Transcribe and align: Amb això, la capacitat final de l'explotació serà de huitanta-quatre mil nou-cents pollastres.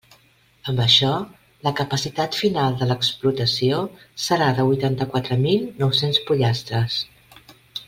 Amb 0.71 0.79
això, 0.85 1.09
la 1.67 1.73
capacitat 1.79 2.37
final 2.45 2.79
de 2.79 2.87
l'explotació 2.93 3.83
serà 4.25 4.49
de 4.61 4.67
huitanta-quatre 4.71 5.39
mil 5.45 5.69
nou-cents 5.85 6.23
pollastres. 6.33 6.99